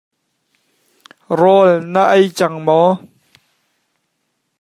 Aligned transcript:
Rawl 1.39 1.69
na 1.93 2.03
ei 2.17 2.27
cang 2.37 2.57
maw? 2.65 2.89